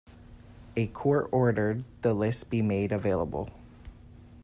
A 0.75 0.87
court 0.87 1.29
ordered 1.31 1.83
the 2.01 2.15
list 2.15 2.49
be 2.49 2.63
made 2.63 2.91
available. 2.91 3.51